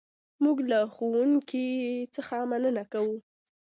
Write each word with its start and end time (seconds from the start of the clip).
موږ 0.43 0.57
له 0.71 0.79
ښوونکي 0.93 1.67
څخه 2.15 2.35
مننه 2.51 2.83
کوو. 2.91 3.15